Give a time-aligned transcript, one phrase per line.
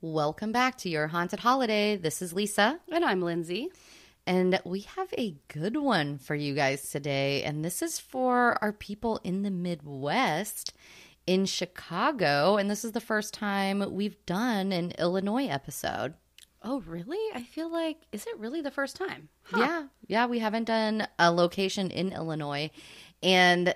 [0.00, 1.96] Welcome back to your haunted holiday.
[1.96, 3.68] This is Lisa, And I'm Lindsay.
[4.26, 7.42] and we have a good one for you guys today.
[7.42, 10.72] And this is for our people in the Midwest
[11.26, 12.56] in Chicago.
[12.56, 16.14] And this is the first time we've done an Illinois episode.
[16.62, 17.18] Oh, really?
[17.34, 19.28] I feel like, is it really the first time?
[19.56, 22.70] Yeah, yeah, we haven't done a location in Illinois.
[23.22, 23.74] And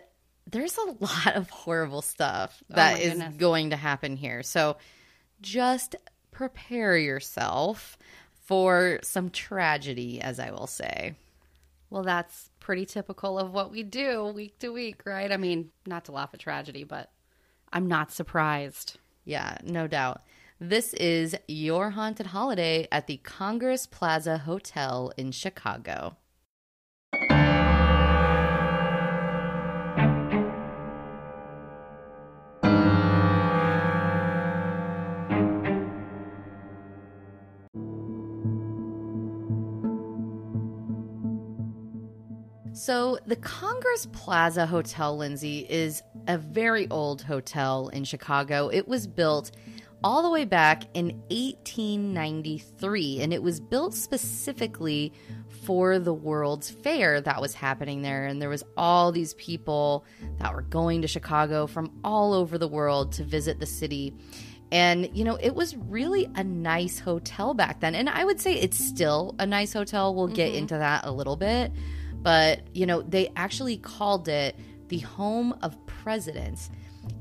[0.51, 3.37] there's a lot of horrible stuff oh, that my is goodness.
[3.37, 4.43] going to happen here.
[4.43, 4.77] So
[5.41, 5.97] just
[6.35, 7.97] prepare yourself
[8.45, 11.15] for some tragedy, as I will say.
[11.89, 15.31] Well, that's pretty typical of what we do week to week, right?
[15.31, 17.11] I mean, not to laugh at tragedy, but
[17.73, 18.99] I'm not surprised.
[19.25, 20.23] Yeah, no doubt.
[20.61, 26.17] This is your haunted holiday at the Congress Plaza Hotel in Chicago.
[42.85, 48.69] So, the Congress Plaza Hotel, Lindsay, is a very old hotel in Chicago.
[48.69, 49.53] It was built
[50.03, 55.15] all the way back in 1893, and it was built specifically
[55.65, 58.27] for the World's Fair that was happening there.
[58.27, 60.05] And there was all these people
[60.39, 64.15] that were going to Chicago from all over the world to visit the city.
[64.71, 67.95] And, you know, it was really a nice hotel back then.
[67.95, 70.15] And I would say it's still a nice hotel.
[70.15, 70.59] We'll get mm-hmm.
[70.59, 71.73] into that a little bit.
[72.25, 74.57] But, you know, they actually called it
[74.89, 76.71] the home of presidents.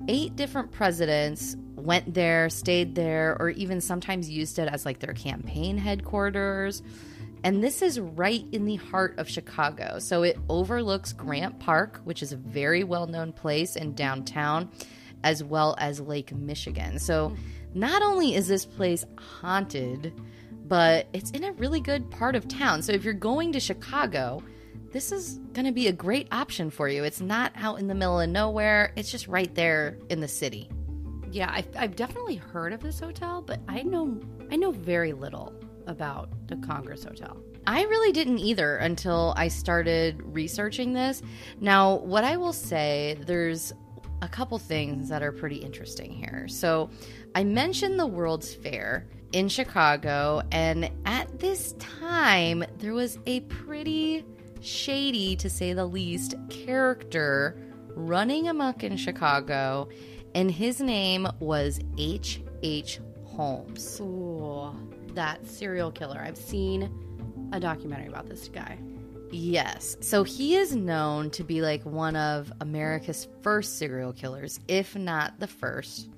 [0.07, 5.13] Eight different presidents went there, stayed there, or even sometimes used it as like their
[5.13, 6.81] campaign headquarters.
[7.43, 9.99] And this is right in the heart of Chicago.
[9.99, 14.71] So it overlooks Grant Park, which is a very well known place in downtown,
[15.25, 16.97] as well as Lake Michigan.
[16.97, 17.35] So
[17.73, 20.13] not only is this place haunted,
[20.65, 22.81] but it's in a really good part of town.
[22.81, 24.41] So if you're going to Chicago,
[24.93, 27.03] this is going to be a great option for you.
[27.03, 30.69] It's not out in the middle of nowhere, it's just right there in the city.
[31.31, 34.21] Yeah, I've, I've definitely heard of this hotel, but I know
[34.51, 35.51] I know very little
[35.87, 37.35] about the Congress Hotel.
[37.65, 41.23] I really didn't either until I started researching this.
[41.59, 43.73] Now, what I will say, there's
[44.21, 46.47] a couple things that are pretty interesting here.
[46.47, 46.91] So,
[47.33, 54.23] I mentioned the World's Fair in Chicago, and at this time, there was a pretty
[54.63, 57.57] shady, to say the least, character
[57.95, 59.87] running amok in Chicago,
[60.33, 62.41] and his name was H.
[62.63, 62.99] H.
[63.25, 63.99] Holmes.
[64.01, 64.73] Ooh,
[65.13, 66.19] that serial killer.
[66.19, 66.91] I've seen
[67.51, 68.79] a documentary about this guy.
[69.31, 69.97] Yes.
[70.01, 75.39] So he is known to be like one of America's first serial killers, if not
[75.39, 76.09] the first.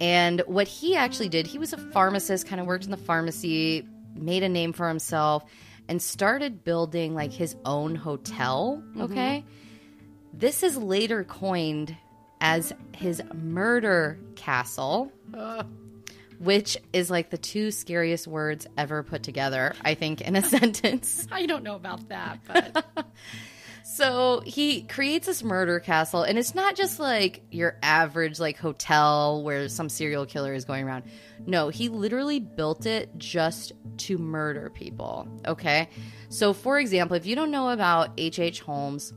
[0.00, 3.86] And what he actually did, he was a pharmacist, kind of worked in the pharmacy,
[4.14, 5.44] made a name for himself,
[5.88, 8.82] and started building like his own hotel.
[8.90, 9.02] Mm-hmm.
[9.02, 9.44] Okay.
[10.32, 11.96] This is later coined
[12.40, 15.10] as his murder castle
[16.38, 21.26] which is like the two scariest words ever put together, I think, in a sentence.
[21.30, 22.84] I don't know about that, but
[23.98, 29.42] So he creates this murder castle, and it's not just like your average like hotel
[29.42, 31.02] where some serial killer is going around.
[31.48, 35.26] No, he literally built it just to murder people.
[35.44, 35.88] Okay.
[36.28, 38.38] So, for example, if you don't know about H.H.
[38.38, 38.60] H.
[38.60, 39.12] Holmes,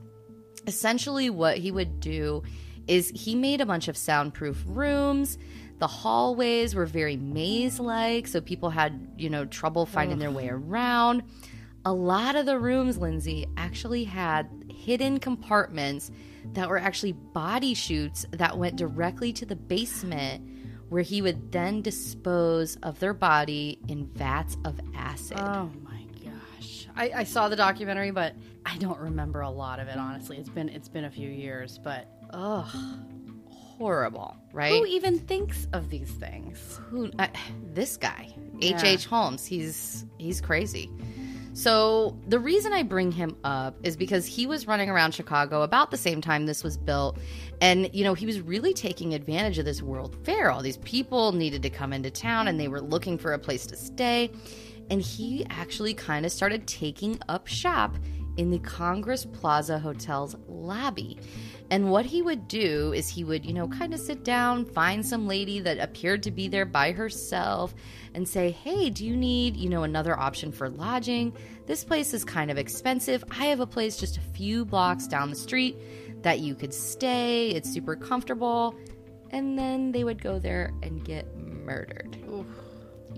[0.66, 2.42] essentially what he would do
[2.88, 5.38] is he made a bunch of soundproof rooms.
[5.78, 10.50] The hallways were very maze like, so people had, you know, trouble finding their way
[10.50, 11.22] around.
[11.84, 16.12] A lot of the rooms, Lindsay, actually had hidden compartments
[16.54, 20.48] that were actually body chutes that went directly to the basement
[20.90, 25.38] where he would then dispose of their body in vats of acid.
[25.40, 29.88] oh my gosh, I, I saw the documentary, but I don't remember a lot of
[29.88, 29.98] it.
[29.98, 32.68] Honestly, it's been it's been a few years, but Ugh.
[33.78, 34.74] Horrible, right?
[34.74, 36.80] who even thinks of these things?
[36.90, 37.30] who I,
[37.74, 38.76] this guy Yeah.
[38.76, 38.84] H.H.
[38.84, 39.06] H.
[39.06, 40.90] Holmes he's he's crazy
[41.54, 45.92] so the reason I bring him up is because he was running around Chicago about
[45.92, 47.18] the same time this was built.
[47.60, 50.50] And you know he was really taking advantage of this world fair.
[50.50, 53.66] All these people needed to come into town and they were looking for a place
[53.68, 54.32] to stay.
[54.90, 57.96] And he actually kind of started taking up shop
[58.42, 61.20] in the Congress Plaza Hotel's lobby.
[61.70, 65.06] And what he would do is he would, you know, kind of sit down, find
[65.06, 67.76] some lady that appeared to be there by herself,
[68.16, 71.38] and say, Hey, do you need, you know, another option for lodging?
[71.68, 73.24] This place is kind of expensive.
[73.30, 75.78] I have a place just a few blocks down the street
[76.24, 77.50] that you could stay.
[77.52, 78.76] It's super comfortable.
[79.30, 82.18] And then they would go there and get murdered.
[82.28, 82.48] Oof.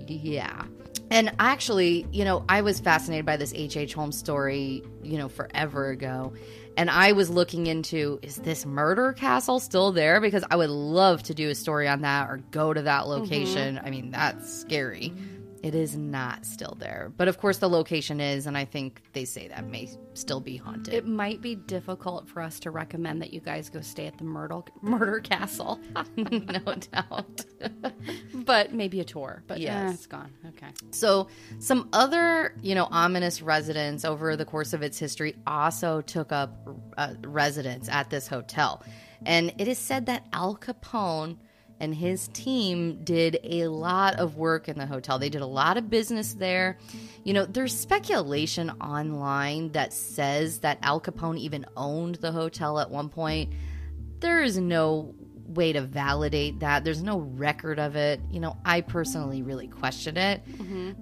[0.05, 0.65] Yeah.
[1.09, 3.77] And actually, you know, I was fascinated by this H.H.
[3.77, 3.93] H.
[3.93, 6.33] Holmes story, you know, forever ago.
[6.75, 10.19] And I was looking into is this murder castle still there?
[10.19, 13.21] Because I would love to do a story on that or go to that mm-hmm.
[13.21, 13.79] location.
[13.83, 15.13] I mean, that's scary.
[15.63, 17.11] It is not still there.
[17.15, 20.57] But of course, the location is, and I think they say that may still be
[20.57, 20.93] haunted.
[20.93, 24.25] It might be difficult for us to recommend that you guys go stay at the
[24.25, 25.79] Myrtle Murder Castle,
[26.17, 26.59] no
[26.91, 27.45] doubt.
[28.33, 29.41] but maybe a tour.
[29.47, 29.93] But yeah, Yes.
[29.95, 30.33] it's gone.
[30.49, 30.67] Okay.
[30.91, 31.27] So,
[31.59, 36.67] some other, you know, ominous residents over the course of its history also took up
[36.97, 38.83] uh, residence at this hotel.
[39.25, 41.37] And it is said that Al Capone
[41.83, 45.19] and his team did a lot of work in the hotel.
[45.19, 46.77] They did a lot of business there.
[47.25, 52.89] You know, there's speculation online that says that Al Capone even owned the hotel at
[52.89, 53.51] one point.
[54.21, 55.13] There is no
[55.45, 56.85] way to validate that.
[56.85, 58.21] There's no record of it.
[58.31, 60.41] You know, I personally really question it.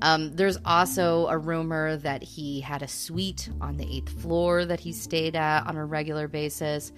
[0.02, 4.80] Um, there's also a rumor that he had a suite on the eighth floor that
[4.80, 6.92] he stayed at on a regular basis.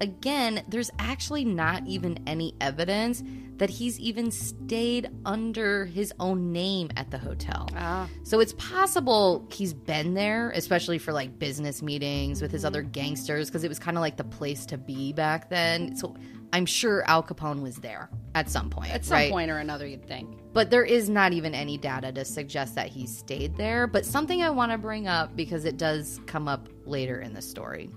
[0.00, 3.22] Again, there's actually not even any evidence
[3.58, 7.68] that he's even stayed under his own name at the hotel.
[7.76, 8.08] Ah.
[8.24, 13.48] So it's possible he's been there, especially for like business meetings with his other gangsters,
[13.48, 15.96] because it was kind of like the place to be back then.
[15.96, 16.16] So
[16.52, 18.92] I'm sure Al Capone was there at some point.
[18.92, 19.30] At some right?
[19.30, 20.38] point or another, you'd think.
[20.52, 23.86] But there is not even any data to suggest that he stayed there.
[23.86, 27.42] But something I want to bring up because it does come up later in the
[27.42, 27.90] story.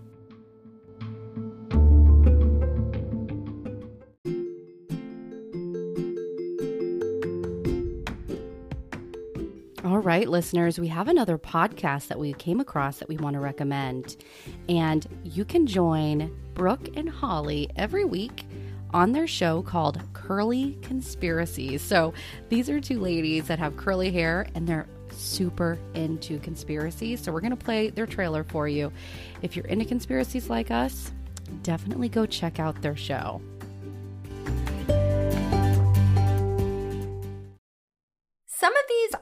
[10.08, 14.16] Right, listeners, we have another podcast that we came across that we want to recommend.
[14.70, 18.46] And you can join Brooke and Holly every week
[18.94, 21.82] on their show called Curly Conspiracies.
[21.82, 22.14] So
[22.48, 27.22] these are two ladies that have curly hair and they're super into conspiracies.
[27.22, 28.94] So we're going to play their trailer for you.
[29.42, 31.12] If you're into conspiracies like us,
[31.64, 33.42] definitely go check out their show.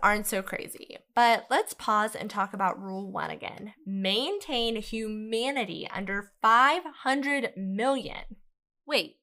[0.05, 3.73] Aren't so crazy, but let's pause and talk about Rule 1 again.
[3.87, 8.37] Maintain humanity under 500 million.
[8.85, 9.15] Wait,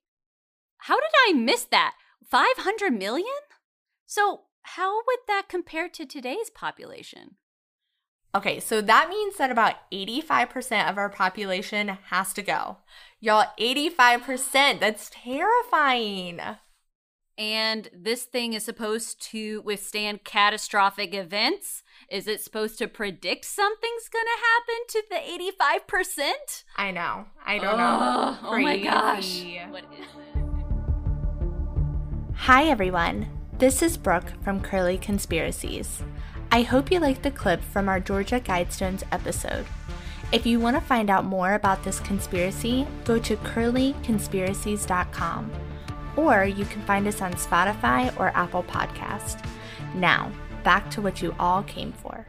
[0.78, 1.94] how did I miss that?
[2.28, 3.28] 500 million?
[4.06, 7.36] So, how would that compare to today's population?
[8.34, 12.78] Okay, so that means that about 85% of our population has to go.
[13.20, 16.40] Y'all, 85%, that's terrifying.
[17.38, 21.82] And this thing is supposed to withstand catastrophic events?
[22.10, 25.16] Is it supposed to predict something's going to happen to the
[25.96, 26.64] 85%?
[26.76, 27.24] I know.
[27.44, 28.48] I don't Ugh, know.
[28.50, 29.44] oh my gosh.
[29.70, 30.08] What is this?
[32.34, 33.28] Hi, everyone.
[33.58, 36.02] This is Brooke from Curly Conspiracies.
[36.50, 39.64] I hope you liked the clip from our Georgia Guidestones episode.
[40.32, 45.50] If you want to find out more about this conspiracy, go to curlyconspiracies.com
[46.16, 49.44] or you can find us on Spotify or Apple Podcast.
[49.94, 50.30] Now,
[50.64, 52.26] back to what you all came for.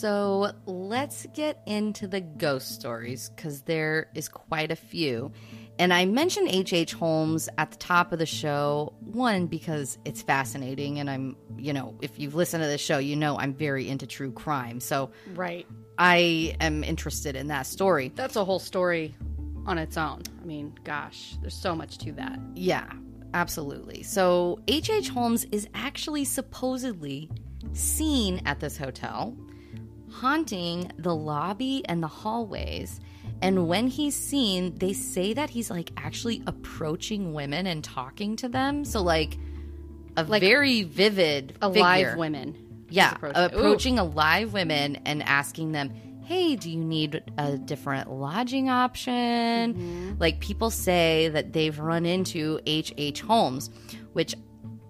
[0.00, 5.30] So let's get into the ghost stories because there is quite a few.
[5.78, 6.94] And I mentioned H.H.
[6.94, 11.00] Holmes at the top of the show, one, because it's fascinating.
[11.00, 14.06] And I'm, you know, if you've listened to this show, you know I'm very into
[14.06, 14.80] true crime.
[14.80, 15.66] So Right.
[15.98, 18.12] I am interested in that story.
[18.14, 19.14] That's a whole story
[19.66, 20.22] on its own.
[20.40, 22.38] I mean, gosh, there's so much to that.
[22.54, 22.90] Yeah,
[23.34, 24.02] absolutely.
[24.02, 24.90] So H.H.
[24.90, 25.08] H.
[25.10, 27.30] Holmes is actually supposedly
[27.72, 29.36] seen at this hotel,
[30.10, 33.00] haunting the lobby and the hallways.
[33.42, 38.48] And when he's seen, they say that he's like actually approaching women and talking to
[38.48, 38.84] them.
[38.84, 39.38] So, like,
[40.28, 42.16] a Like very vivid Alive figure.
[42.18, 42.56] women.
[42.90, 44.02] Yeah, approaching- Ooh.
[44.02, 45.90] alive women and asking them,
[46.24, 50.12] "Hey, do you need a different lodging option?" Mm-hmm.
[50.18, 52.92] Like people say that they've run into H.
[52.98, 53.20] H.
[53.20, 53.70] Holmes,
[54.12, 54.34] which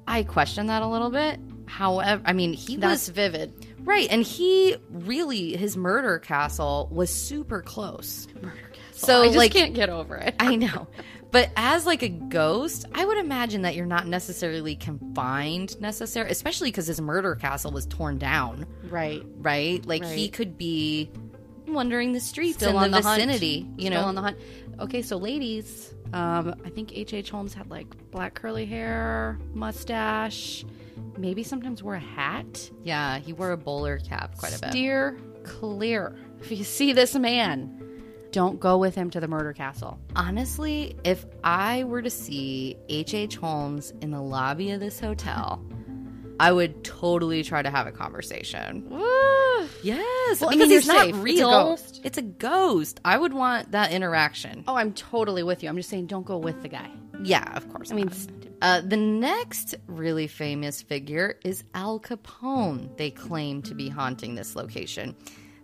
[0.06, 1.38] I question that a little bit.
[1.66, 3.52] However, I mean, he That's was vivid.
[3.84, 8.26] right, and he really his murder castle was super close.
[8.42, 9.06] Murder castle.
[9.06, 10.34] So, I just like, can't get over it.
[10.40, 10.88] I know.
[11.32, 16.68] But as like a ghost, I would imagine that you're not necessarily confined necessarily, especially
[16.70, 19.22] because his murder castle was torn down right.
[19.38, 19.84] right?
[19.86, 21.10] Like he could be
[21.68, 23.20] wandering the streets Still in on the, the hunt.
[23.22, 24.08] vicinity, you Still know.
[24.08, 24.38] on the hunt.
[24.80, 27.14] Okay, so ladies, um, I think H.
[27.14, 27.30] H.
[27.30, 30.64] Holmes had like black curly hair, mustache,
[31.16, 32.70] maybe sometimes wore a hat.
[32.82, 34.70] yeah, he wore a bowler cap quite a bit.
[34.70, 36.16] Steer clear.
[36.40, 37.76] If you see this man,
[38.32, 39.98] Don't go with him to the murder castle.
[40.14, 43.14] Honestly, if I were to see H.H.
[43.14, 43.36] H.
[43.36, 45.64] Holmes in the lobby of this hotel,
[46.38, 48.86] I would totally try to have a conversation.
[49.82, 51.08] Yes, Well, I because mean, he's you're not safe.
[51.14, 51.50] It's a real.
[51.50, 52.00] ghost.
[52.04, 53.00] It's a ghost.
[53.04, 54.64] I would want that interaction.
[54.66, 55.68] Oh, I'm totally with you.
[55.68, 56.90] I'm just saying, don't go with the guy.
[57.22, 57.90] Yeah, of course.
[57.90, 58.10] I mean.
[58.62, 62.94] Uh, the next really famous figure is Al Capone.
[62.98, 65.16] They claim to be haunting this location.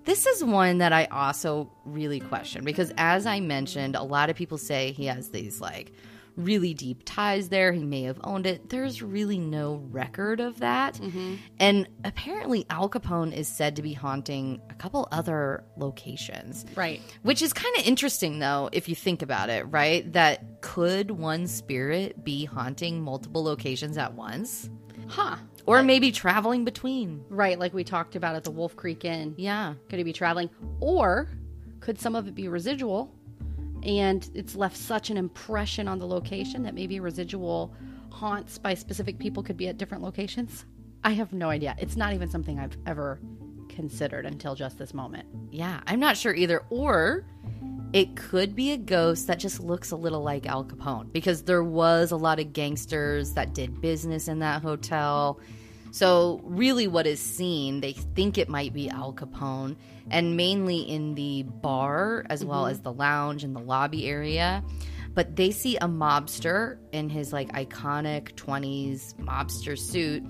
[0.06, 4.36] This is one that I also really question because, as I mentioned, a lot of
[4.36, 5.92] people say he has these like
[6.36, 7.72] really deep ties there.
[7.72, 8.68] He may have owned it.
[8.68, 10.94] There's really no record of that.
[10.94, 11.34] Mm-hmm.
[11.58, 16.64] And apparently, Al Capone is said to be haunting a couple other locations.
[16.76, 17.00] right.
[17.22, 20.10] Which is kind of interesting, though, if you think about it, right?
[20.12, 24.70] That could one spirit be haunting multiple locations at once?
[25.08, 25.36] Huh.
[25.66, 27.24] Or maybe traveling between.
[27.28, 29.34] Right, like we talked about at the Wolf Creek Inn.
[29.36, 29.74] Yeah.
[29.88, 30.48] Could he be traveling?
[30.80, 31.28] Or
[31.80, 33.12] could some of it be residual
[33.82, 37.74] and it's left such an impression on the location that maybe residual
[38.10, 40.64] haunts by specific people could be at different locations?
[41.04, 41.76] I have no idea.
[41.78, 43.20] It's not even something I've ever
[43.68, 45.28] considered until just this moment.
[45.50, 45.80] Yeah.
[45.86, 46.62] I'm not sure either.
[46.70, 47.24] Or
[47.92, 51.62] it could be a ghost that just looks a little like Al Capone because there
[51.62, 55.40] was a lot of gangsters that did business in that hotel.
[55.92, 59.76] So, really, what is seen, they think it might be Al Capone,
[60.10, 62.72] and mainly in the bar as well mm-hmm.
[62.72, 64.62] as the lounge and the lobby area.
[65.14, 70.22] But they see a mobster in his like iconic 20s mobster suit.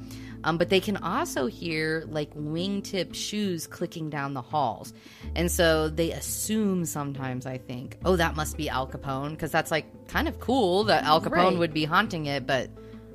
[0.46, 4.94] Um, but they can also hear like wingtip shoes clicking down the halls.
[5.34, 9.72] And so they assume sometimes, I think, oh, that must be Al Capone, because that's
[9.72, 11.58] like kind of cool that Al Capone Right.
[11.58, 12.70] would be haunting it, but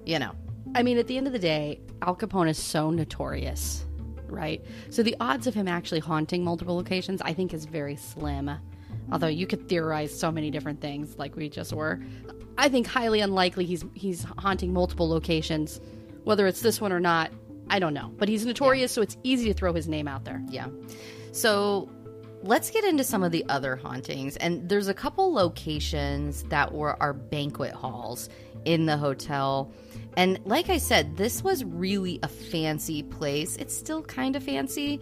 [0.06, 0.34] you know.
[0.76, 3.86] I mean, at the end of the day, Al Capone is so notorious,
[4.28, 4.62] right?
[4.90, 8.52] So the odds of him actually haunting multiple locations, I think, is very slim.
[9.12, 12.02] Although you could theorize so many different things, like we just were.
[12.58, 15.80] I think highly unlikely he's he's haunting multiple locations.
[16.24, 17.32] Whether it's this one or not,
[17.70, 18.12] I don't know.
[18.18, 20.42] But he's notorious, so it's easy to throw his name out there.
[20.50, 20.68] Yeah.
[21.32, 21.90] So
[22.44, 24.36] let's get into some of the other hauntings.
[24.38, 28.30] And there's a couple locations that were our banquet halls
[28.66, 29.72] in the hotel.
[30.18, 33.56] And like I said, this was really a fancy place.
[33.58, 35.00] It's still kind of fancy.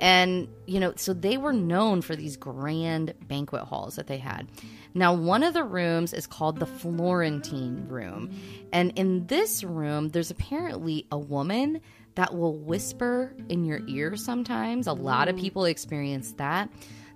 [0.00, 4.48] And, you know, so they were known for these grand banquet halls that they had.
[4.94, 8.30] Now, one of the rooms is called the Florentine room.
[8.72, 11.82] And in this room, there's apparently a woman
[12.14, 14.86] that will whisper in your ear sometimes.
[14.86, 16.70] A lot of people experience that.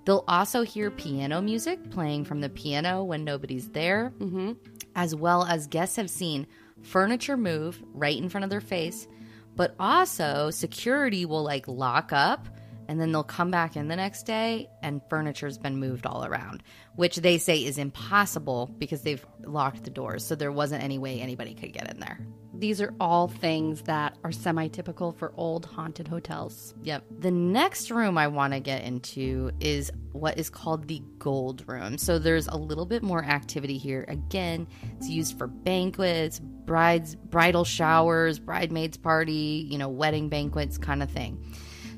[0.05, 4.53] They'll also hear piano music playing from the piano when nobody's there, mm-hmm.
[4.95, 6.47] as well as guests have seen
[6.83, 9.09] furniture move right in front of their face.
[9.57, 12.49] But also, security will like lock up
[12.89, 16.63] and then they'll come back in the next day and furniture's been moved all around,
[16.97, 20.25] which they say is impossible because they've locked the doors.
[20.25, 22.19] So there wasn't any way anybody could get in there.
[22.57, 26.73] These are all things that are semi typical for old haunted hotels.
[26.83, 27.05] Yep.
[27.19, 31.99] The next room I want to get into is what is called the gold room.
[31.99, 34.05] So there's a little bit more activity here.
[34.07, 41.03] Again, it's used for banquets, brides, bridal showers, bridesmaids party, you know, wedding banquets kind
[41.03, 41.45] of thing.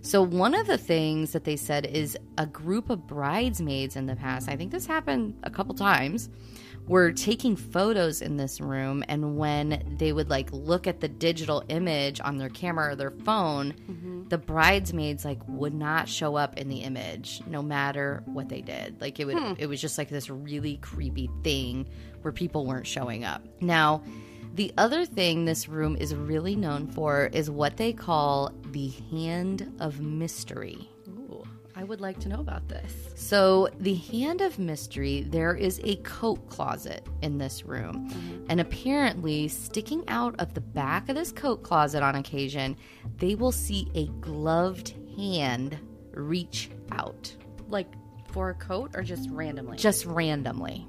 [0.07, 4.15] So one of the things that they said is a group of bridesmaids in the
[4.15, 4.49] past.
[4.49, 6.31] I think this happened a couple times
[6.87, 11.65] were taking photos in this room and when they would like look at the digital
[11.71, 14.29] image on their camera or their phone mm-hmm.
[14.29, 19.01] the bridesmaids like would not show up in the image no matter what they did.
[19.01, 19.55] Like it would hmm.
[19.59, 21.89] it was just like this really creepy thing
[22.23, 23.43] where people weren't showing up.
[23.61, 24.05] Now
[24.57, 29.73] the other thing this room is really known for is what they call the hand
[29.81, 31.45] of mystery Ooh,
[31.75, 32.93] I would like to know about this.
[33.15, 38.45] so, the Hand of Mystery, there is a coat closet in this room.
[38.49, 42.77] And apparently, sticking out of the back of this coat closet on occasion,
[43.19, 45.77] they will see a gloved hand
[46.13, 47.35] reach out
[47.69, 47.89] Like
[48.33, 49.77] for a coat or just randomly?
[49.77, 50.87] just randomly.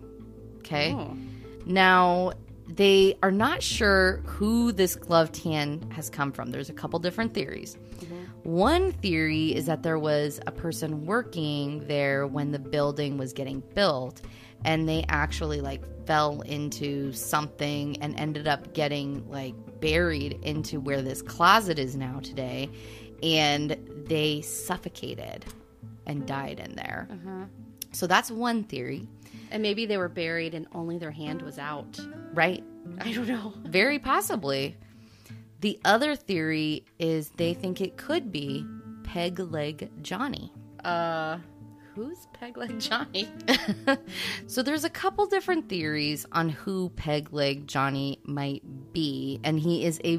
[0.59, 0.93] Okay.
[0.93, 1.17] Oh.
[1.65, 2.31] Now,
[2.67, 6.51] they are not sure who this gloved hand has come from.
[6.51, 7.77] There's a couple different theories.
[7.99, 8.23] Mm-hmm.
[8.43, 13.61] One theory is that there was a person working there when the building was getting
[13.73, 14.21] built
[14.65, 21.01] and they actually like fell into something and ended up getting like buried into where
[21.01, 22.69] this closet is now today
[23.23, 25.45] and they suffocated
[26.05, 27.07] and died in there.
[27.11, 27.43] Mm-hmm.
[27.91, 29.07] So that's one theory,
[29.51, 31.99] And maybe they were buried and only their hand was out.
[32.33, 32.63] right?
[32.99, 33.53] I don't know.
[33.63, 34.75] Very possibly.
[35.61, 38.65] The other theory is they think it could be
[39.03, 40.53] Peg Leg Johnny.
[40.83, 41.39] Uh,
[41.95, 43.27] who's Peg Leg Johnny?
[44.47, 48.61] so there's a couple different theories on who Peg Leg Johnny might
[48.93, 50.17] be, and he is a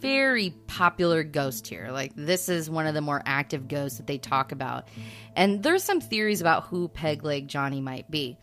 [0.00, 1.90] very popular ghost here.
[1.92, 4.88] Like this is one of the more active ghosts that they talk about.
[5.36, 8.36] And there's some theories about who Peg Leg Johnny might be.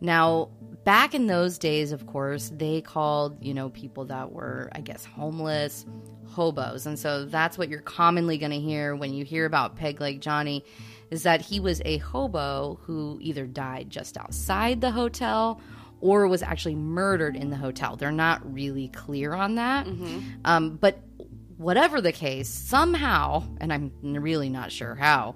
[0.00, 0.50] Now,
[0.84, 5.04] back in those days, of course, they called, you know, people that were, I guess,
[5.04, 5.84] homeless,
[6.26, 6.86] hobos.
[6.86, 10.20] And so that's what you're commonly going to hear when you hear about Peg Leg
[10.20, 10.64] Johnny
[11.10, 15.60] is that he was a hobo who either died just outside the hotel
[16.00, 17.96] or was actually murdered in the hotel.
[17.96, 19.86] They're not really clear on that.
[19.86, 20.20] Mm-hmm.
[20.44, 21.00] Um, but
[21.56, 25.34] whatever the case, somehow, and I'm really not sure how,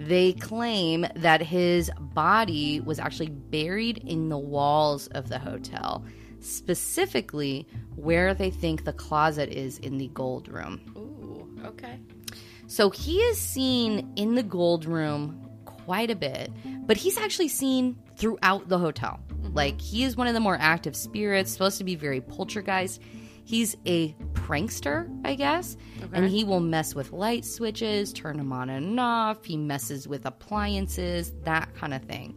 [0.00, 6.02] they claim that his body was actually buried in the walls of the hotel,
[6.40, 10.80] specifically where they think the closet is in the gold room.
[10.96, 12.00] Ooh, okay.
[12.66, 16.50] So he is seen in the gold room quite a bit,
[16.86, 19.20] but he's actually seen throughout the hotel.
[19.28, 19.54] Mm-hmm.
[19.54, 23.02] Like he is one of the more active spirits, supposed to be very poltergeist.
[23.50, 26.10] He's a prankster, I guess, okay.
[26.12, 29.44] and he will mess with light switches, turn them on and off.
[29.44, 32.32] He messes with appliances, that kind of thing.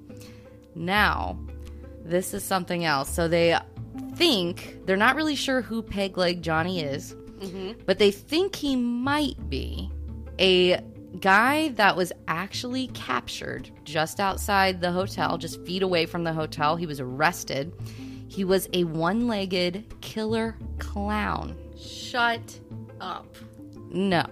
[0.74, 1.38] Now,
[2.04, 3.14] this is something else.
[3.14, 3.56] So they
[4.16, 7.74] think they're not really sure who Peg Leg Johnny is, mm-hmm.
[7.86, 9.92] but they think he might be
[10.40, 10.82] a
[11.20, 16.76] guy that was actually captured just outside the hotel, just feet away from the hotel.
[16.76, 17.72] He was arrested.
[18.34, 21.56] He was a one legged killer clown.
[21.78, 22.60] Shut
[23.00, 23.36] up.
[23.92, 24.26] No,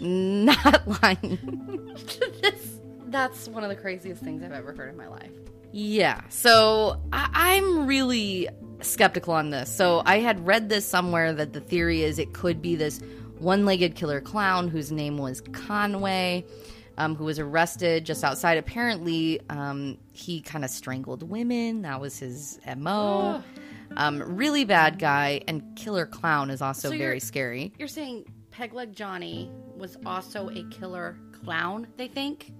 [0.00, 1.94] not lying.
[2.40, 5.30] this, that's one of the craziest things I've ever heard in my life.
[5.72, 8.48] Yeah, so I- I'm really
[8.80, 9.70] skeptical on this.
[9.70, 13.00] So I had read this somewhere that the theory is it could be this
[13.38, 16.42] one legged killer clown whose name was Conway,
[16.98, 18.58] um, who was arrested just outside.
[18.58, 21.82] Apparently, um, he kind of strangled women.
[21.82, 23.42] That was his MO.
[23.96, 25.40] Um, really bad guy.
[25.48, 27.72] And Killer Clown is also so very scary.
[27.78, 32.52] You're saying Pegleg Johnny was also a killer clown, they think?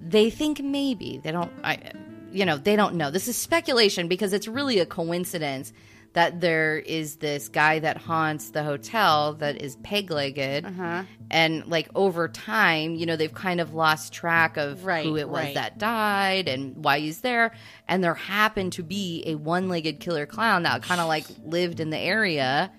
[0.00, 1.20] They think maybe.
[1.22, 1.52] They don't.
[1.62, 1.92] I,
[2.32, 3.10] you know, they don't know.
[3.10, 5.72] This is speculation because it's really a coincidence
[6.16, 10.64] that there is this guy that haunts the hotel that is peg legged.
[10.64, 11.02] Uh-huh.
[11.30, 15.28] And like over time, you know, they've kind of lost track of right, who it
[15.28, 15.54] was right.
[15.56, 17.54] that died and why he's there.
[17.86, 21.80] And there happened to be a one legged killer clown that kind of like lived
[21.80, 22.72] in the area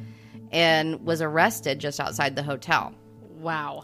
[0.52, 2.92] and was arrested just outside the hotel.
[3.38, 3.84] Wow.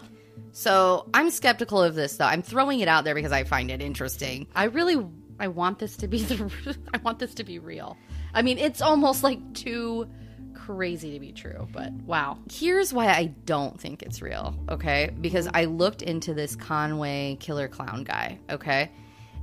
[0.51, 2.25] So I'm skeptical of this though.
[2.25, 4.47] I'm throwing it out there because I find it interesting.
[4.55, 4.95] I really
[5.39, 7.97] I want this to be the I want this to be real.
[8.33, 10.07] I mean, it's almost like too
[10.53, 12.37] crazy to be true, but wow.
[12.51, 15.11] Here's why I don't think it's real, okay?
[15.19, 18.91] Because I looked into this Conway killer clown guy, okay?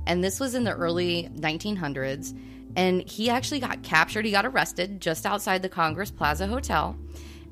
[0.07, 2.37] And this was in the early 1900s.
[2.75, 4.25] And he actually got captured.
[4.25, 6.97] He got arrested just outside the Congress Plaza Hotel.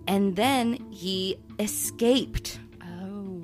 [0.07, 2.59] And then he escaped.
[2.81, 3.43] Oh.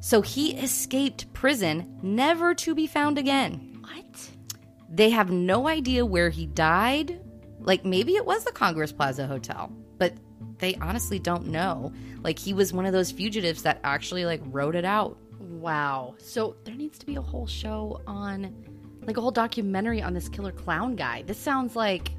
[0.00, 3.71] So he escaped prison, never to be found again.
[4.88, 7.20] They have no idea where he died.
[7.60, 10.12] Like maybe it was the Congress Plaza Hotel, but
[10.58, 11.92] they honestly don't know.
[12.22, 15.16] Like he was one of those fugitives that actually like wrote it out.
[15.38, 16.14] Wow.
[16.18, 18.54] So there needs to be a whole show on
[19.06, 21.22] like a whole documentary on this killer clown guy.
[21.22, 22.10] This sounds like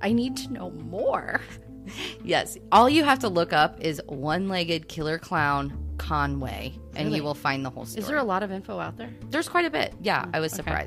[0.00, 1.40] I need to know more.
[2.24, 2.56] yes.
[2.70, 7.18] All you have to look up is one-legged killer clown Conway and really?
[7.18, 8.00] you will find the whole story.
[8.00, 9.10] Is there a lot of info out there?
[9.30, 9.94] There's quite a bit.
[10.00, 10.86] Yeah, mm, I was okay.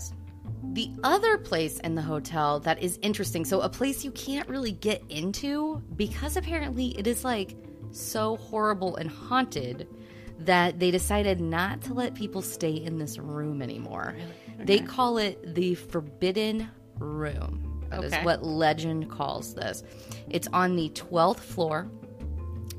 [0.74, 4.74] The other place in the hotel that is interesting, so a place you can't really
[4.74, 7.56] get into because apparently it is like
[7.92, 9.88] so horrible and haunted
[10.40, 14.14] that they decided not to let people stay in this room anymore.
[14.16, 14.34] Really?
[14.56, 14.66] Okay.
[14.66, 17.88] They call it the Forbidden Room.
[17.90, 18.08] That okay.
[18.20, 19.84] is what legend calls this.
[20.30, 21.90] It's on the 12th floor.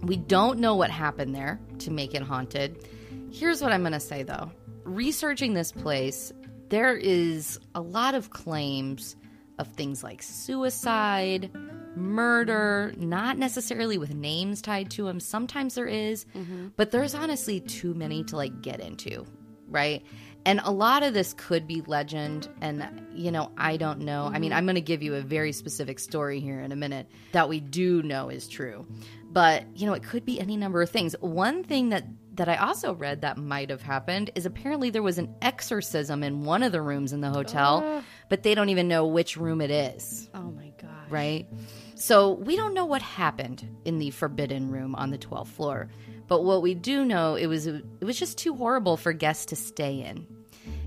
[0.03, 2.89] We don't know what happened there to make it haunted.
[3.33, 4.51] Here's what I'm going to say though.
[4.85, 6.33] Researching this place,
[6.69, 9.17] there is a lot of claims
[9.59, 11.51] of things like suicide,
[11.97, 15.19] murder, not necessarily with names tied to them.
[15.19, 16.69] Sometimes there is, mm-hmm.
[16.77, 19.25] but there's honestly too many to like get into,
[19.69, 20.05] right?
[20.45, 22.49] And a lot of this could be legend.
[22.61, 24.27] And, you know, I don't know.
[24.27, 24.37] Mm-hmm.
[24.37, 24.59] I mean, mm-hmm.
[24.59, 27.59] I'm going to give you a very specific story here in a minute that we
[27.59, 28.87] do know is true.
[29.25, 31.17] But, you know, it could be any number of things.
[31.21, 32.05] One thing that
[32.37, 36.45] that I also read that might have happened is apparently there was an exorcism in
[36.45, 39.61] one of the rooms in the hotel, uh, but they don't even know which room
[39.61, 40.29] it is.
[40.35, 41.11] Oh my god.
[41.11, 41.47] Right?
[41.95, 45.89] So we don't know what happened in the forbidden room on the 12th floor.
[46.29, 49.57] But what we do know it was it was just too horrible for guests to
[49.57, 50.27] stay in.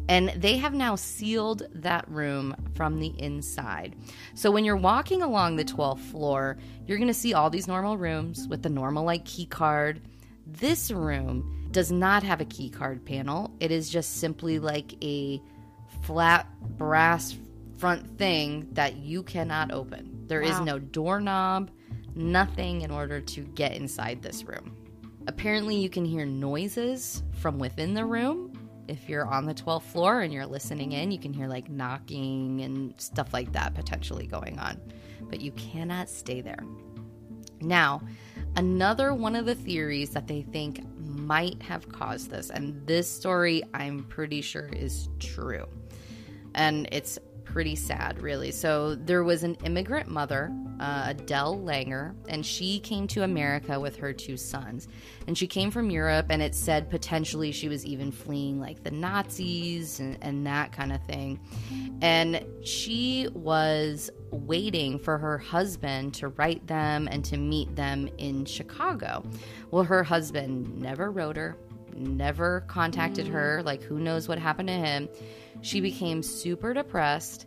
[0.10, 3.96] And they have now sealed that room from the inside.
[4.34, 6.58] So when you're walking along the 12th floor,
[6.88, 10.02] you're going to see all these normal rooms with the normal like key card.
[10.52, 13.52] This room does not have a key card panel.
[13.60, 15.42] It is just simply like a
[16.02, 17.36] flat brass
[17.78, 20.26] front thing that you cannot open.
[20.28, 20.64] There is Wow.
[20.64, 21.70] no doorknob,
[22.16, 24.76] nothing in order to get inside this room.
[25.28, 28.52] Apparently, you can hear noises from within the room.
[28.88, 32.62] If you're on the 12th floor and you're listening in, you can hear like knocking
[32.62, 34.82] and stuff like that potentially going on.
[35.30, 36.64] But you cannot stay there.
[37.62, 38.02] Now,
[38.56, 43.64] another one of the theories that they think might have caused this, and this story
[43.74, 45.66] I'm pretty sure is true,
[46.56, 47.20] and it's
[47.52, 48.52] pretty sad, really.
[48.52, 53.96] So, there was an immigrant mother, uh, Adele Langer, and she came to America with
[53.98, 54.88] her two sons.
[55.28, 58.92] And she came from Europe, and it said potentially she was even fleeing like the
[58.92, 61.40] Nazis and, and that kind of thing.
[62.02, 68.46] And she was waiting for her husband to write them and to meet them in
[68.46, 69.24] Chicago.
[69.72, 71.58] Well, her husband never wrote her,
[71.96, 73.64] never contacted her.
[73.64, 75.10] Like, who knows what happened to him?
[75.62, 77.46] She became super depressed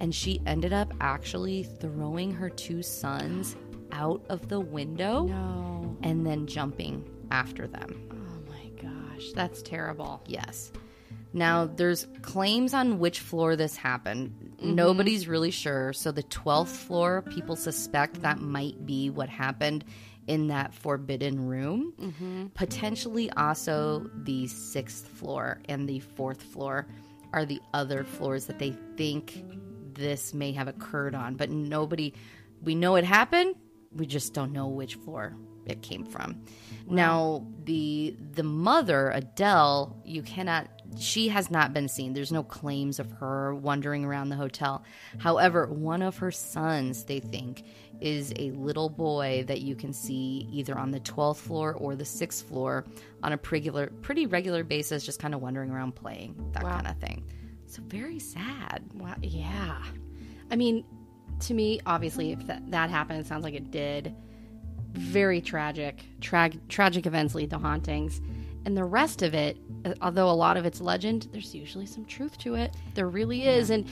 [0.00, 3.56] and she ended up actually throwing her two sons
[3.92, 5.96] out of the window No.
[6.02, 8.08] and then jumping after them.
[8.12, 10.22] Oh my gosh, that's terrible.
[10.26, 10.72] Yes.
[11.32, 14.34] Now, there's claims on which floor this happened.
[14.56, 14.74] Mm-hmm.
[14.76, 15.92] Nobody's really sure.
[15.92, 19.84] So, the 12th floor, people suspect that might be what happened
[20.28, 21.92] in that forbidden room.
[22.00, 22.46] Mm-hmm.
[22.54, 26.86] Potentially, also, the sixth floor and the fourth floor
[27.34, 29.44] are the other floors that they think
[29.94, 31.34] this may have occurred on.
[31.34, 32.14] But nobody,
[32.62, 33.56] we know it happened.
[33.92, 36.42] We just don't know which floor it came from.
[36.86, 40.68] Now, the the mother Adele, you cannot.
[40.98, 42.12] She has not been seen.
[42.12, 44.84] There's no claims of her wandering around the hotel.
[45.18, 47.64] However, one of her sons, they think,
[48.00, 52.04] is a little boy that you can see either on the 12th floor or the
[52.04, 52.84] 6th floor
[53.22, 56.74] on a regular, pretty regular basis, just kind of wandering around playing, that Wow.
[56.76, 57.24] kind of thing.
[57.66, 58.82] So, very sad.
[58.94, 59.14] Wow.
[59.22, 59.78] Yeah.
[60.50, 60.84] I mean,
[61.40, 64.14] to me, obviously, if that, that happened, it sounds like it did.
[64.92, 66.04] Very tragic.
[66.20, 68.20] Tra- tragic events lead to hauntings.
[68.64, 72.04] And the rest of it, uh, although a lot of it's legend, there's usually some
[72.04, 72.74] truth to it.
[72.94, 73.70] There really is.
[73.70, 73.88] And,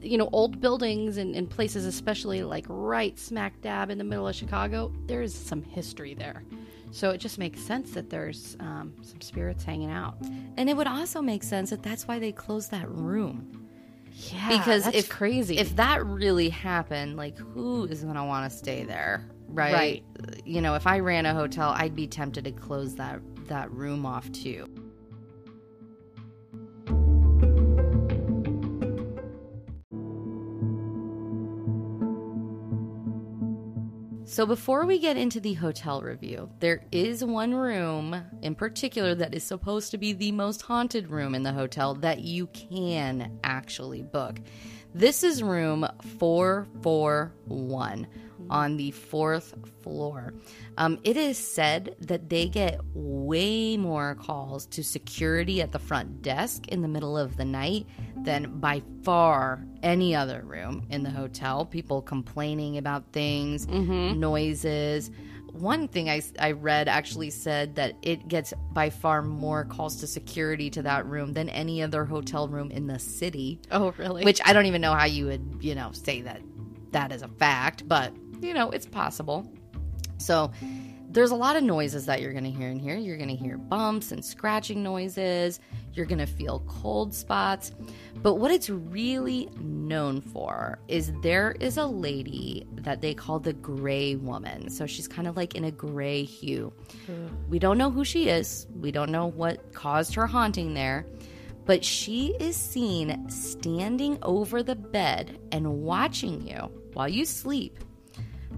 [0.00, 4.26] you know, old buildings and, and places, especially like right smack dab in the middle
[4.26, 6.42] of Chicago, there is some history there.
[6.90, 10.16] So it just makes sense that there's um, some spirits hanging out.
[10.56, 13.50] And it would also make sense that that's why they closed that room.
[14.32, 18.56] Yeah, because if crazy, if that really happened like who is going to want to
[18.56, 19.72] stay there right?
[19.72, 20.04] Right.
[20.44, 24.04] you know if i ran a hotel i'd be tempted to close that that room
[24.04, 24.66] off too
[34.34, 39.32] So, before we get into the hotel review, there is one room in particular that
[39.32, 44.02] is supposed to be the most haunted room in the hotel that you can actually
[44.02, 44.40] book.
[44.92, 45.86] This is room
[46.18, 48.08] 441
[48.50, 50.34] on the fourth floor.
[50.78, 56.22] Um, it is said that they get way more calls to security at the front
[56.22, 57.86] desk in the middle of the night
[58.22, 61.64] than by far any other room in the hotel.
[61.66, 65.10] People complaining about things, noises.
[65.52, 70.06] One thing I, I read actually said that it gets by far more calls to
[70.08, 73.60] security to that room than any other hotel room in the city.
[73.70, 74.24] oh really?
[74.24, 76.40] Which I don't even know how you would, you know, say that
[76.90, 79.50] that is a fact, but you know, it's possible.
[80.18, 80.50] So
[81.10, 82.96] there's a lot of noises that you're going to hear in here.
[82.96, 85.60] You're going to hear bumps and scratching noises.
[85.92, 87.70] You're going to feel cold spots.
[88.16, 93.52] But what it's really known for is there is a lady that they call the
[93.52, 94.70] gray woman.
[94.70, 96.72] So she's kind of like in a gray hue.
[97.48, 98.66] We don't know who she is.
[98.80, 101.06] We don't know what caused her haunting there.
[101.64, 107.78] But she is seen standing over the bed and watching you while you sleep.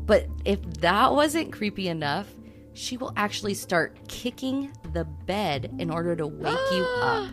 [0.07, 2.29] But if that wasn't creepy enough,
[2.75, 7.31] she will actually start kicking the bed in order to wake you up.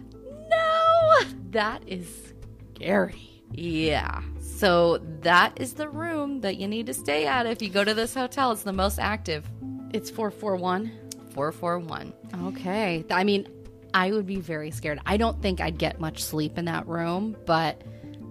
[0.50, 1.20] no,
[1.52, 2.34] that is
[2.76, 3.30] scary.
[3.52, 4.22] Yeah.
[4.40, 7.94] So that is the room that you need to stay at if you go to
[7.94, 8.52] this hotel.
[8.52, 9.48] It's the most active.
[9.94, 10.92] It's four four one.
[11.34, 12.14] 441.
[12.50, 13.04] Okay.
[13.10, 13.48] I mean,
[13.94, 15.00] I would be very scared.
[15.06, 17.82] I don't think I'd get much sleep in that room, but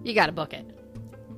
[0.05, 0.65] you got to book it.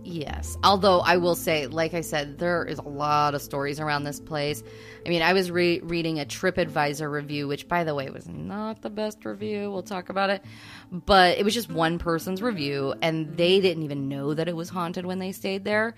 [0.04, 0.58] Yes.
[0.62, 4.20] Although I will say, like I said, there is a lot of stories around this
[4.20, 4.62] place.
[5.04, 8.82] I mean, I was re- reading a TripAdvisor review, which, by the way, was not
[8.82, 9.70] the best review.
[9.70, 10.44] We'll talk about it.
[10.92, 14.68] But it was just one person's review, and they didn't even know that it was
[14.68, 15.94] haunted when they stayed there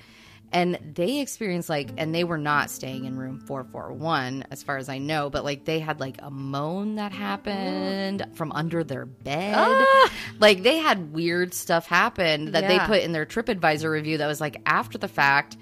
[0.52, 4.88] and they experienced like and they were not staying in room 441 as far as
[4.88, 9.54] i know but like they had like a moan that happened from under their bed
[9.56, 10.12] ah!
[10.38, 12.78] like they had weird stuff happen that yeah.
[12.78, 15.56] they put in their tripadvisor review that was like after the fact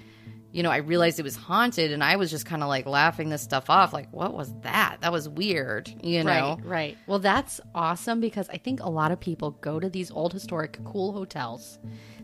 [0.55, 3.29] you know i realized it was haunted and i was just kind of like laughing
[3.29, 7.19] this stuff off like what was that that was weird you know right, right well
[7.19, 11.11] that's awesome because i think a lot of people go to these old historic cool
[11.11, 11.77] hotels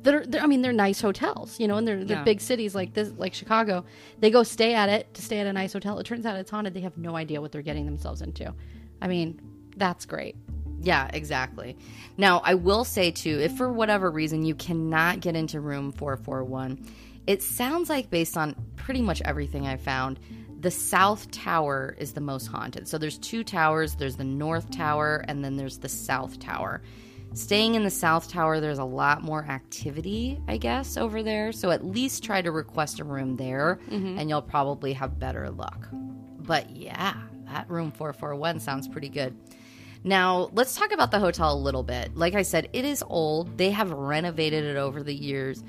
[0.03, 2.23] that are I mean they're nice hotels, you know, and they're they're yeah.
[2.23, 3.85] big cities like this like Chicago.
[4.19, 5.99] They go stay at it to stay at a nice hotel.
[5.99, 6.73] It turns out it's haunted.
[6.73, 8.53] They have no idea what they're getting themselves into.
[9.01, 9.39] I mean,
[9.77, 10.35] that's great.
[10.81, 11.77] Yeah, exactly.
[12.17, 16.83] Now, I will say too, if for whatever reason you cannot get into room 441,
[17.27, 20.19] it sounds like based on pretty much everything I found,
[20.59, 22.87] the South Tower is the most haunted.
[22.87, 26.81] So there's two towers, there's the North Tower and then there's the South Tower.
[27.33, 31.51] Staying in the South Tower, there's a lot more activity, I guess, over there.
[31.51, 34.19] So at least try to request a room there, mm-hmm.
[34.19, 35.87] and you'll probably have better luck.
[35.91, 37.13] But yeah,
[37.45, 39.35] that room 441 sounds pretty good.
[40.03, 42.17] Now, let's talk about the hotel a little bit.
[42.17, 43.57] Like I said, it is old.
[43.57, 45.63] They have renovated it over the years,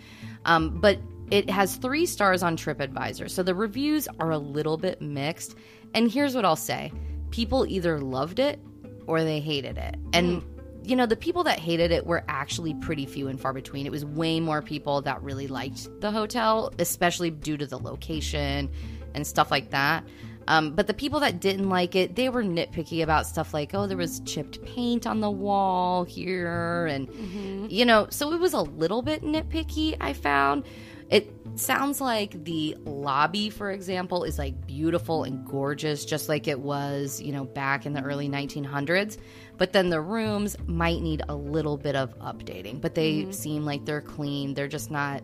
[0.44, 0.98] um, but
[1.32, 3.30] it has three stars on TripAdvisor.
[3.30, 5.56] So the reviews are a little bit mixed.
[5.94, 6.92] And here's what I'll say
[7.30, 8.60] people either loved it
[9.06, 9.96] or they hated it.
[10.12, 10.48] And mm
[10.84, 13.86] you know, the people that hated it were actually pretty few and far between.
[13.86, 18.68] It was way more people that really liked the hotel, especially due to the location
[19.14, 20.04] and stuff like that.
[20.48, 23.86] Um, but the people that didn't like it, they were nitpicky about stuff like, oh,
[23.86, 26.86] there was chipped paint on the wall here.
[26.86, 27.66] And, mm-hmm.
[27.70, 30.64] you know, so it was a little bit nitpicky, I found.
[31.12, 36.58] It sounds like the lobby, for example, is like beautiful and gorgeous, just like it
[36.58, 39.18] was, you know, back in the early 1900s.
[39.58, 43.30] But then the rooms might need a little bit of updating, but they mm-hmm.
[43.30, 44.54] seem like they're clean.
[44.54, 45.22] They're just not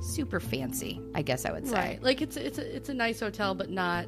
[0.00, 1.74] super fancy, I guess I would say.
[1.74, 2.02] Right.
[2.02, 4.06] Like it's it's a, it's a nice hotel, but not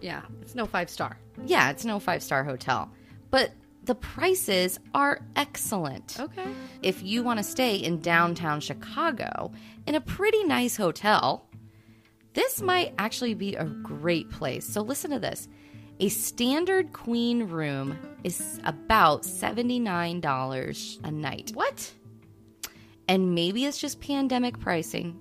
[0.00, 1.16] yeah, it's no five star.
[1.44, 2.90] Yeah, it's no five star hotel.
[3.30, 3.52] But
[3.86, 6.18] the prices are excellent.
[6.20, 6.46] Okay.
[6.82, 9.52] If you want to stay in downtown Chicago
[9.86, 11.48] in a pretty nice hotel,
[12.34, 14.66] this might actually be a great place.
[14.66, 15.48] So listen to this.
[16.00, 21.52] A standard queen room is about $79 a night.
[21.54, 21.92] What?
[23.08, 25.18] And maybe it's just pandemic pricing.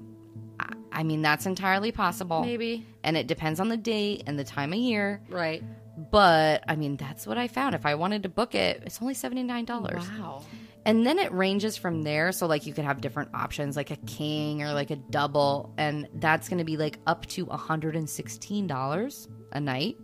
[0.92, 2.42] I mean, that's entirely possible.
[2.42, 2.86] Maybe.
[3.04, 5.22] And it depends on the date and the time of year.
[5.30, 5.62] Right.
[5.98, 7.76] But I mean, that's what I found.
[7.76, 9.94] If I wanted to book it, it's only $79.
[10.20, 10.44] Wow.
[10.86, 12.32] And then it ranges from there.
[12.32, 15.74] So, like, you could have different options, like a king or like a double.
[15.78, 19.98] And that's going to be like up to $116 a night.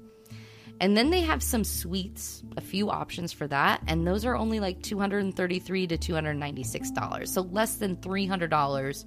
[0.79, 4.59] And then they have some suites, a few options for that, and those are only
[4.59, 7.27] like $233 to $296.
[7.27, 9.05] So less than $300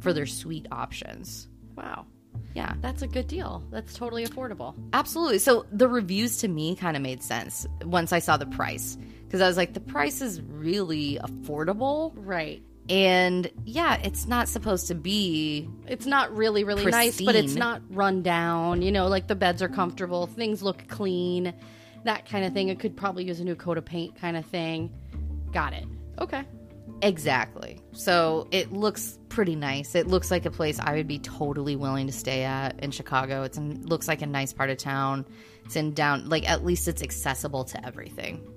[0.00, 1.48] for their suite options.
[1.76, 2.04] Wow.
[2.54, 2.74] Yeah.
[2.80, 3.64] That's a good deal.
[3.70, 4.74] That's totally affordable.
[4.92, 5.38] Absolutely.
[5.38, 9.40] So the reviews to me kind of made sense once I saw the price because
[9.40, 12.12] I was like, the price is really affordable.
[12.14, 12.62] Right.
[12.88, 15.68] And yeah, it's not supposed to be.
[15.86, 17.06] It's not really, really pristine.
[17.06, 18.82] nice, but it's not run down.
[18.82, 21.54] You know, like the beds are comfortable, things look clean,
[22.04, 22.68] that kind of thing.
[22.68, 24.92] It could probably use a new coat of paint, kind of thing.
[25.52, 25.86] Got it.
[26.20, 26.44] Okay.
[27.04, 27.82] Exactly.
[27.92, 29.94] So it looks pretty nice.
[29.94, 33.42] It looks like a place I would be totally willing to stay at in Chicago.
[33.42, 35.26] It looks like a nice part of town.
[35.66, 38.48] It's in down, like at least it's accessible to everything.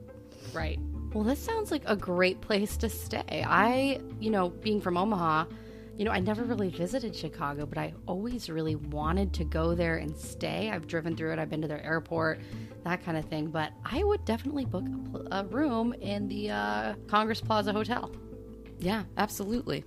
[0.53, 0.79] Right.
[1.13, 3.43] Well, this sounds like a great place to stay.
[3.45, 5.45] I, you know, being from Omaha,
[5.97, 9.97] you know, I never really visited Chicago, but I always really wanted to go there
[9.97, 10.69] and stay.
[10.71, 12.39] I've driven through it, I've been to their airport,
[12.86, 13.47] that kind of thing.
[13.47, 14.86] But I would definitely book
[15.31, 18.10] a, a room in the uh, Congress Plaza Hotel.
[18.79, 19.83] Yeah, absolutely.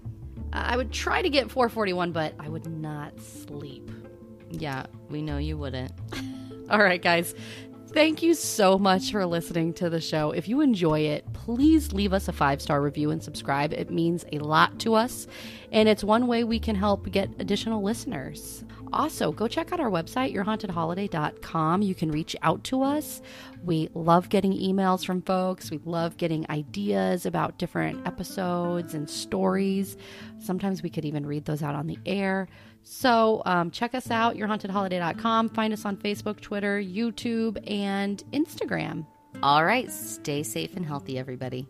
[0.53, 3.90] I would try to get 441, but I would not sleep.
[4.50, 5.92] Yeah, we know you wouldn't.
[6.70, 7.35] All right, guys.
[7.92, 10.31] Thank you so much for listening to the show.
[10.31, 13.72] If you enjoy it, please leave us a five star review and subscribe.
[13.72, 15.26] It means a lot to us,
[15.72, 18.64] and it's one way we can help get additional listeners.
[18.92, 21.83] Also, go check out our website, yourhauntedholiday.com.
[21.83, 23.22] You can reach out to us.
[23.64, 25.70] We love getting emails from folks.
[25.70, 29.96] We love getting ideas about different episodes and stories.
[30.38, 32.48] Sometimes we could even read those out on the air.
[32.83, 35.51] So um, check us out, yourhauntedholiday.com.
[35.51, 39.07] Find us on Facebook, Twitter, YouTube, and Instagram.
[39.43, 39.90] All right.
[39.90, 41.66] Stay safe and healthy, everybody.